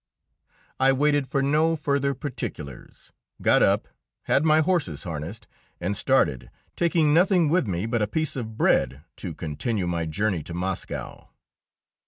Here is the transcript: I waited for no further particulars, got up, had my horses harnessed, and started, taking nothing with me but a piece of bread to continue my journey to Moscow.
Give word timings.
I 0.79 0.93
waited 0.93 1.27
for 1.27 1.43
no 1.43 1.75
further 1.75 2.15
particulars, 2.15 3.11
got 3.39 3.61
up, 3.61 3.87
had 4.23 4.43
my 4.43 4.61
horses 4.61 5.03
harnessed, 5.03 5.45
and 5.79 5.95
started, 5.95 6.49
taking 6.75 7.13
nothing 7.13 7.49
with 7.49 7.67
me 7.67 7.85
but 7.85 8.01
a 8.01 8.07
piece 8.07 8.35
of 8.35 8.57
bread 8.57 9.03
to 9.17 9.35
continue 9.35 9.85
my 9.85 10.07
journey 10.07 10.41
to 10.41 10.55
Moscow. 10.55 11.29